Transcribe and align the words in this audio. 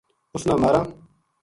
اِس 0.35 0.43
نا 0.47 0.53
ماراں 0.61 0.85